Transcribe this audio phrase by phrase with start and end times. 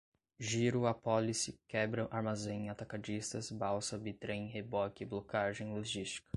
[0.39, 6.27] giro apólice quebra armazém atacadistas balsa bi-trem reboque blocagem logística